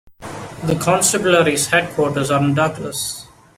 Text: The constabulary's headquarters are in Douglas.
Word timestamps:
The 0.63 0.79
constabulary's 0.81 1.67
headquarters 1.67 2.31
are 2.31 2.43
in 2.43 2.55
Douglas. 2.55 3.27